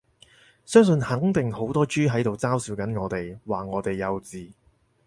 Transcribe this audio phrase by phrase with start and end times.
[0.65, 4.49] 相信肯定好多豬喺度嘲笑緊我哋，話我哋幼稚